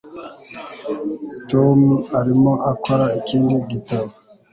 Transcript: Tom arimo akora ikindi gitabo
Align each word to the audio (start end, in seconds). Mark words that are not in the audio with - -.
Tom 1.49 1.79
arimo 2.19 2.53
akora 2.71 3.05
ikindi 3.19 3.55
gitabo 3.71 4.11